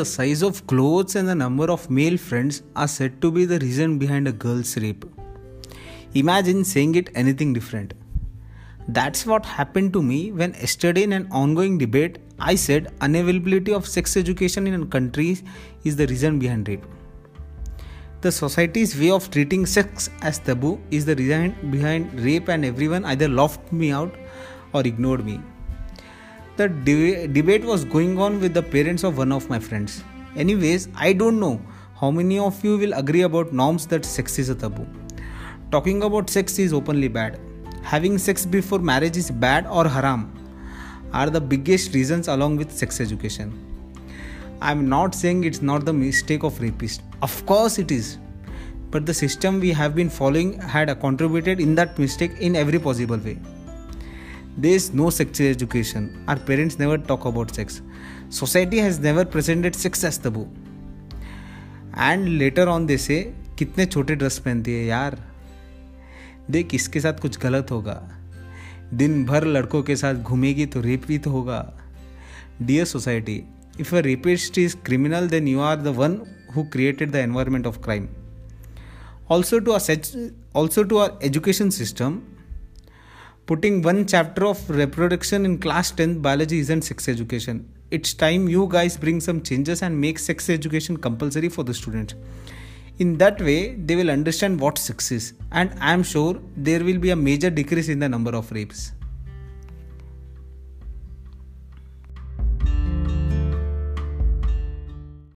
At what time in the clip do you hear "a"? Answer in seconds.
4.28-4.32, 14.82-14.86, 34.50-34.54, 73.94-74.02, 97.10-97.16